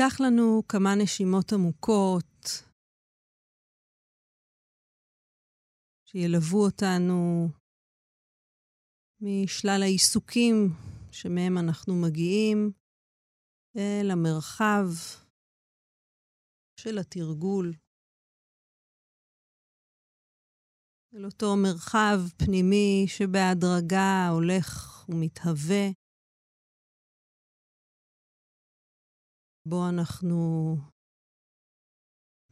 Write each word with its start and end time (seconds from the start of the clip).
ניקח 0.00 0.20
לנו 0.20 0.62
כמה 0.68 0.90
נשימות 1.02 1.52
עמוקות. 1.52 2.64
שילוו 6.04 6.64
אותנו 6.64 7.48
משלל 9.20 9.80
העיסוקים 9.82 10.54
שמהם 11.10 11.58
אנחנו 11.58 11.94
מגיעים 11.94 12.72
אל 13.76 14.10
המרחב 14.10 14.86
של 16.80 16.98
התרגול, 16.98 17.72
אל 21.14 21.24
אותו 21.24 21.46
מרחב 21.62 22.18
פנימי 22.38 23.04
שבהדרגה 23.08 24.28
הולך 24.30 25.04
ומתהווה, 25.08 25.97
בו 29.68 29.88
אנחנו 29.88 30.36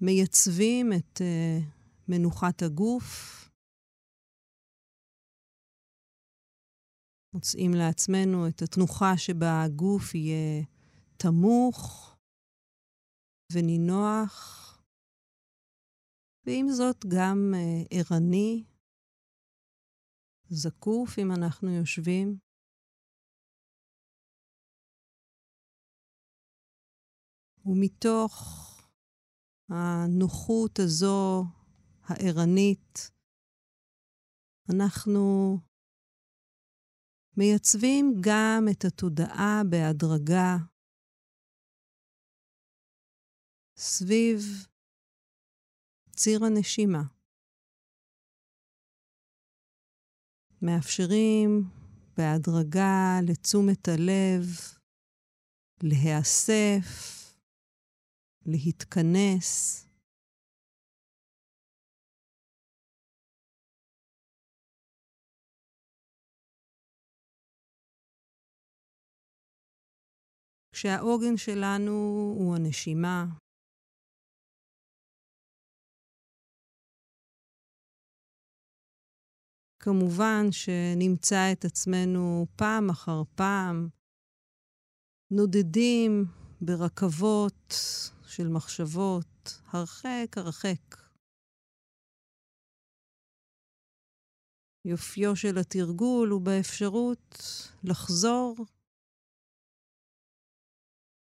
מייצבים 0.00 0.92
את 0.92 1.20
uh, 1.20 1.64
מנוחת 2.08 2.62
הגוף, 2.62 3.08
מוצאים 7.34 7.70
לעצמנו 7.74 8.48
את 8.48 8.62
התנוחה 8.62 9.16
שבה 9.16 9.62
הגוף 9.64 10.14
יהיה 10.14 10.64
תמוך 11.16 12.16
ונינוח, 13.52 14.60
ועם 16.46 16.66
זאת 16.68 17.04
גם 17.08 17.54
uh, 17.54 17.88
ערני, 17.90 18.64
זקוף 20.48 21.18
אם 21.18 21.32
אנחנו 21.32 21.70
יושבים. 21.70 22.43
ומתוך 27.66 28.34
הנוחות 29.68 30.78
הזו, 30.78 31.44
הערנית, 32.02 33.10
אנחנו 34.74 35.58
מייצבים 37.36 38.14
גם 38.20 38.64
את 38.70 38.84
התודעה 38.84 39.62
בהדרגה 39.70 40.56
סביב 43.76 44.38
ציר 46.16 46.44
הנשימה. 46.44 47.02
מאפשרים 50.62 51.70
בהדרגה 52.16 53.20
לתשומת 53.28 53.88
הלב 53.88 54.44
להיאסף, 55.82 57.23
להתכנס. 58.46 59.80
כשהעוגן 70.72 71.36
שלנו 71.36 71.90
הוא 72.38 72.56
הנשימה, 72.56 73.24
כמובן 79.78 80.46
שנמצא 80.50 81.52
את 81.52 81.64
עצמנו 81.64 82.46
פעם 82.56 82.90
אחר 82.90 83.22
פעם 83.34 83.88
נודדים 85.30 86.24
ברכבות 86.60 87.74
של 88.36 88.48
מחשבות 88.48 89.60
הרחק 89.72 90.28
הרחק. 90.36 90.84
יופיו 94.84 95.36
של 95.36 95.58
התרגול 95.60 96.28
הוא 96.28 96.42
באפשרות 96.42 97.34
לחזור 97.84 98.56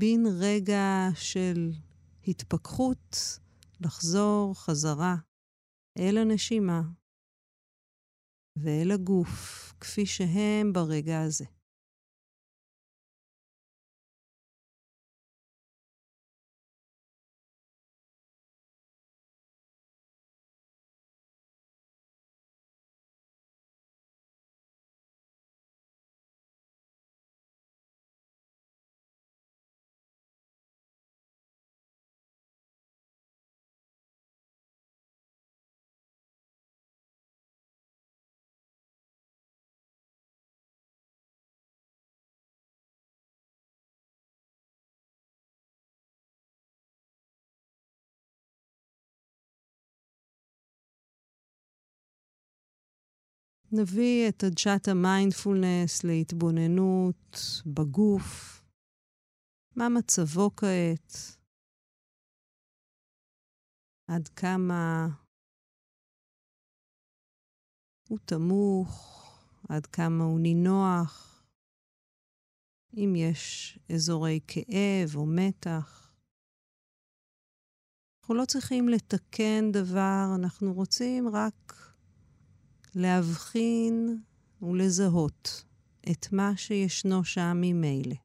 בין 0.00 0.20
רגע 0.40 1.08
של 1.14 1.70
התפכחות, 2.28 3.16
לחזור 3.80 4.54
חזרה 4.54 5.14
אל 5.98 6.18
הנשימה, 6.18 6.80
ואל 8.58 8.90
הגוף, 8.94 9.72
כפי 9.80 10.06
שהם 10.06 10.72
ברגע 10.72 11.22
הזה. 11.26 11.53
נביא 53.76 54.28
את 54.28 54.44
עדשת 54.44 54.88
המיינדפולנס 54.88 56.04
להתבוננות 56.04 57.36
בגוף. 57.66 58.62
מה 59.76 59.88
מצבו 59.88 60.50
כעת? 60.56 61.12
עד 64.10 64.28
כמה 64.28 65.06
הוא 68.08 68.18
תמוך? 68.24 69.14
עד 69.68 69.86
כמה 69.86 70.24
הוא 70.24 70.40
נינוח? 70.40 71.44
אם 72.96 73.12
יש 73.16 73.78
אזורי 73.94 74.40
כאב 74.46 75.16
או 75.16 75.26
מתח. 75.26 76.12
אנחנו 78.20 78.34
לא 78.34 78.44
צריכים 78.44 78.88
לתקן 78.88 79.72
דבר, 79.72 80.24
אנחנו 80.34 80.72
רוצים 80.72 81.28
רק 81.28 81.93
להבחין 82.96 84.22
ולזהות 84.62 85.64
את 86.10 86.32
מה 86.32 86.56
שישנו 86.56 87.24
שם 87.24 87.56
ממילא. 87.60 88.16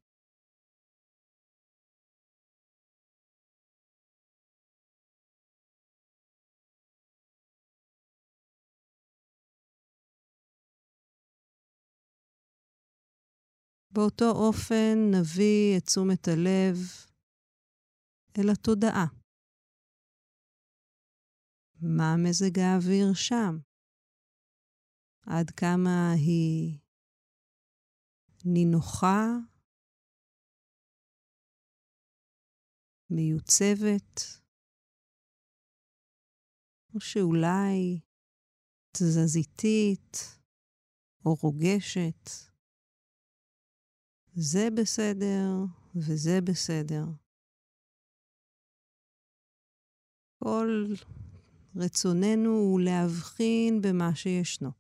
באותו 13.92 14.30
אופן 14.32 14.96
נביא 15.14 15.78
את 15.78 15.86
תשומת 15.86 16.28
הלב 16.28 16.76
אל 18.38 18.50
התודעה. 18.50 19.06
מה 21.82 22.16
מזג 22.18 22.60
האוויר 22.60 23.14
שם? 23.14 23.69
עד 25.30 25.50
כמה 25.50 26.12
היא 26.16 26.80
נינוחה, 28.46 29.26
מיוצבת, 33.10 34.20
או 36.94 37.00
שאולי 37.00 38.00
תזזיתית 38.92 40.18
או 41.26 41.36
רוגשת. 41.42 42.30
זה 44.34 44.68
בסדר 44.78 45.46
וזה 45.96 46.40
בסדר. 46.48 47.06
כל 50.44 50.86
רצוננו 51.76 52.50
הוא 52.50 52.80
להבחין 52.82 53.82
במה 53.82 54.16
שישנו. 54.16 54.79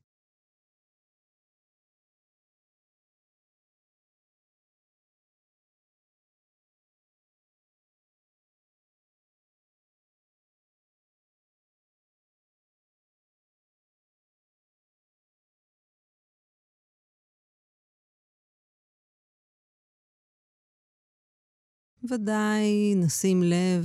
ודאי 22.04 22.96
נשים 23.06 23.38
לב 23.44 23.84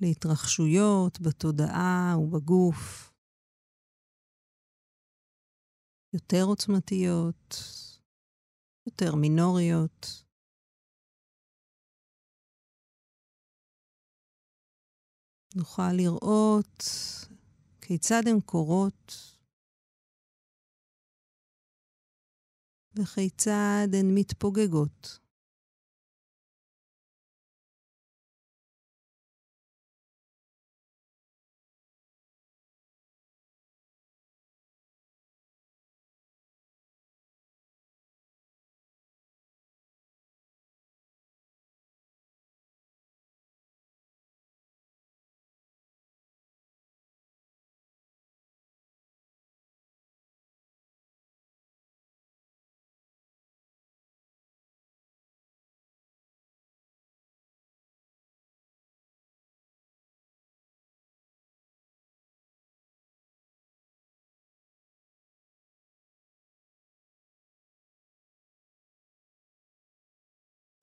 להתרחשויות 0.00 1.20
בתודעה 1.20 2.14
ובגוף, 2.18 3.12
יותר 6.12 6.42
עוצמתיות, 6.44 7.54
יותר 8.86 9.14
מינוריות. 9.14 10.24
נוכל 15.56 15.92
לראות 15.92 16.82
כיצד 17.80 18.22
הן 18.26 18.40
קורות 18.40 19.12
וכיצד 22.98 23.88
הן 23.98 24.06
מתפוגגות. 24.14 25.23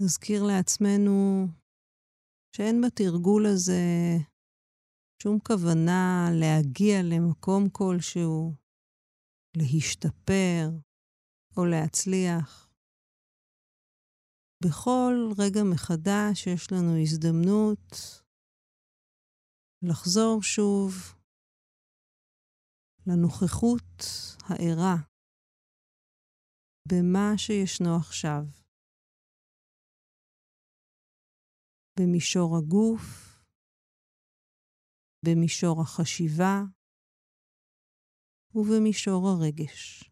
נזכיר 0.04 0.44
לעצמנו 0.44 1.46
שאין 2.56 2.82
בתרגול 2.82 3.46
הזה 3.46 3.84
שום 5.24 5.40
כוונה 5.48 6.30
להגיע 6.40 6.96
למקום 7.04 7.70
כלשהו, 7.72 8.56
להשתפר 9.58 10.70
או 11.58 11.66
להצליח. 11.66 12.70
בכל 14.64 15.14
רגע 15.38 15.62
מחדש 15.74 16.48
יש 16.48 16.72
לנו 16.72 17.02
הזדמנות 17.02 17.88
לחזור 19.84 20.44
שוב 20.44 20.92
לנוכחות 23.08 23.92
הערה 24.50 24.96
במה 26.88 27.38
שישנו 27.38 27.96
עכשיו. 27.96 28.61
במישור 32.00 32.58
הגוף, 32.58 33.04
במישור 35.26 35.82
החשיבה 35.82 36.62
ובמישור 38.56 39.28
הרגש. 39.28 40.04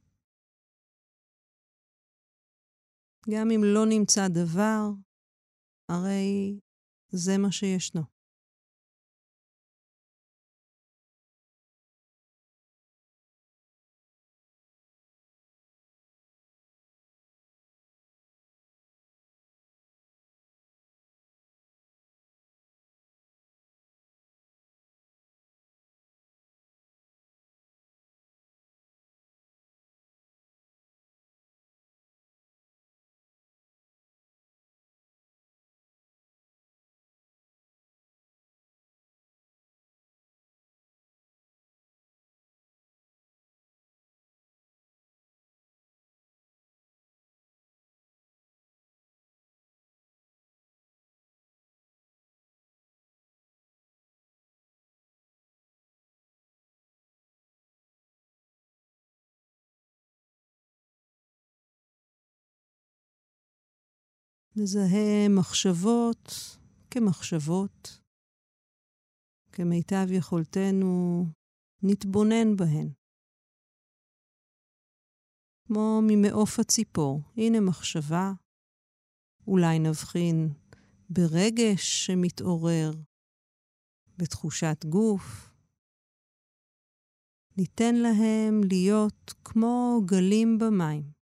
גם 3.30 3.48
אם 3.56 3.62
לא 3.64 3.86
נמצא 3.90 4.22
דבר, 4.28 4.82
הרי 5.90 6.60
זה 7.12 7.32
מה 7.38 7.52
שישנו. 7.52 8.19
נזהה 64.62 65.30
מחשבות 65.30 66.34
כמחשבות. 66.92 68.02
כמיטב 69.52 70.08
יכולתנו, 70.12 71.26
נתבונן 71.84 72.56
בהן. 72.56 72.90
כמו 75.68 76.00
ממעוף 76.08 76.60
הציפור, 76.60 77.22
הנה 77.38 77.60
מחשבה, 77.60 78.32
אולי 79.48 79.80
נבחין 79.80 80.54
ברגש 81.10 82.06
שמתעורר, 82.06 82.92
בתחושת 84.18 84.86
גוף. 84.86 85.54
ניתן 87.58 87.96
להם 87.96 88.62
להיות 88.70 89.34
כמו 89.44 90.02
גלים 90.06 90.58
במים. 90.58 91.19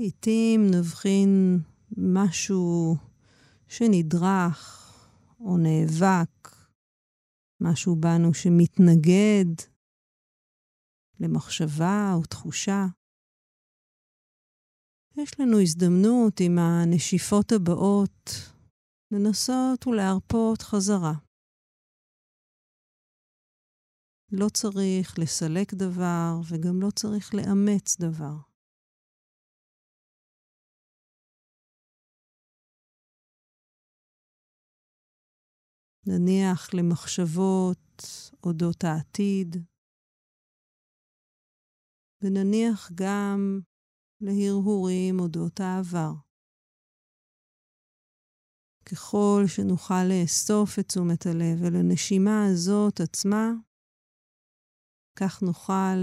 לעתים 0.00 0.60
נבחין 0.74 1.58
משהו 1.96 2.96
שנדרך 3.68 4.60
או 5.40 5.56
נאבק, 5.58 6.48
משהו 7.60 7.96
בנו 7.96 8.34
שמתנגד 8.34 9.54
למחשבה 11.20 12.12
או 12.14 12.22
תחושה. 12.22 12.86
יש 15.16 15.40
לנו 15.40 15.60
הזדמנות 15.60 16.40
עם 16.40 16.58
הנשיפות 16.58 17.52
הבאות 17.52 18.30
לנסות 19.10 19.86
ולהרפות 19.86 20.62
חזרה. 20.62 21.14
לא 24.32 24.48
צריך 24.48 25.18
לסלק 25.18 25.74
דבר 25.74 26.40
וגם 26.48 26.80
לא 26.82 26.90
צריך 26.90 27.34
לאמץ 27.34 27.96
דבר. 28.00 28.49
נניח 36.10 36.74
למחשבות 36.74 38.02
אודות 38.44 38.84
העתיד, 38.84 39.56
ונניח 42.22 42.90
גם 42.94 43.60
להרהורים 44.20 45.20
אודות 45.20 45.60
העבר. 45.60 46.12
ככל 48.90 49.42
שנוכל 49.46 50.04
לאסוף 50.10 50.78
את 50.78 50.86
תשומת 50.88 51.26
הלב 51.26 51.58
אל 51.66 51.76
הנשימה 51.80 52.36
הזאת 52.50 53.00
עצמה, 53.00 53.44
כך 55.18 55.42
נוכל 55.42 55.98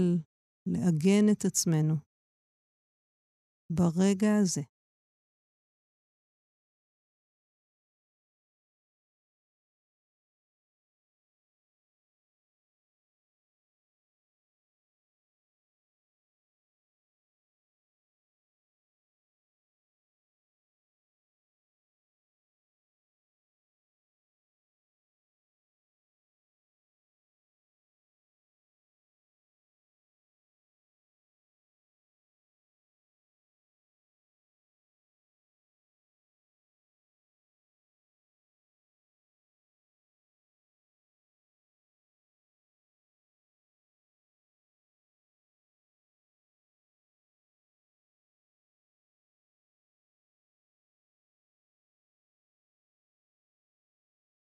לעגן 0.66 1.24
את 1.32 1.44
עצמנו 1.44 1.94
ברגע 3.72 4.30
הזה. 4.40 4.62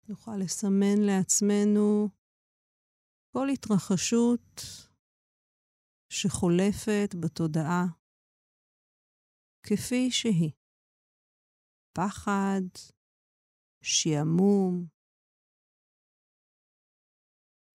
נוכל 0.09 0.37
לסמן 0.45 0.99
לעצמנו 1.07 2.09
כל 3.33 3.47
התרחשות 3.53 4.61
שחולפת 6.13 7.15
בתודעה 7.23 7.85
כפי 9.63 10.11
שהיא. 10.11 10.53
פחד, 11.97 12.63
שעמום, 13.83 14.87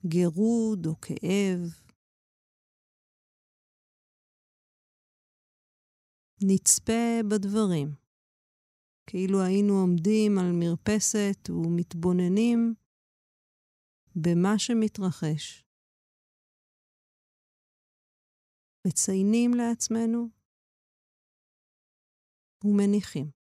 גירוד 0.06 0.86
או 0.86 0.96
כאב. 1.02 1.60
נצפה 6.44 7.22
בדברים. 7.32 8.01
כאילו 9.08 9.42
היינו 9.42 9.74
עומדים 9.74 10.32
על 10.38 10.52
מרפסת 10.60 11.50
ומתבוננים 11.50 12.74
במה 14.16 14.54
שמתרחש. 14.58 15.66
מציינים 18.88 19.52
לעצמנו 19.54 20.28
ומניחים. 22.64 23.41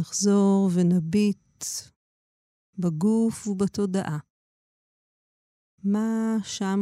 נחזור 0.00 0.70
ונביט 0.74 1.64
בגוף 2.78 3.46
ובתודעה. 3.48 4.18
מה 5.84 6.36
שם 6.44 6.78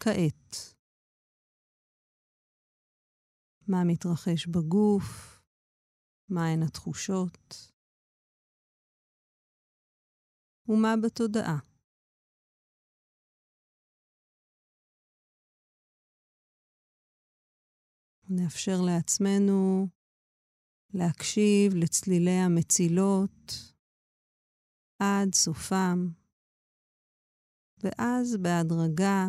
כעת? 0.00 0.74
מה 3.68 3.78
מתרחש 3.86 4.46
בגוף? 4.46 5.40
מהן 6.28 6.62
התחושות? 6.62 7.72
ומה 10.68 10.94
בתודעה? 11.04 11.58
נאפשר 18.28 18.78
לעצמנו 18.86 19.86
להקשיב 20.94 21.74
לצלילי 21.74 22.38
המצילות 22.46 23.52
עד 25.02 25.34
סופם, 25.34 25.98
ואז 27.82 28.36
בהדרגה 28.42 29.26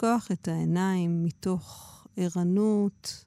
לפקוח 0.00 0.28
את 0.32 0.48
העיניים 0.48 1.24
מתוך 1.24 2.06
ערנות, 2.16 3.24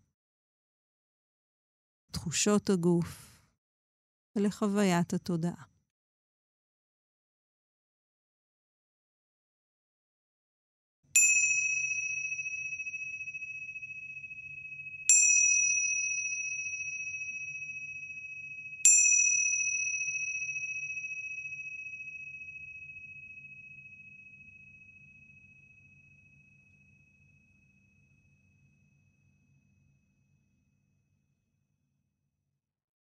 תחושות 2.12 2.70
הגוף 2.70 3.42
ולחוויית 4.36 5.14
התודעה. 5.14 5.73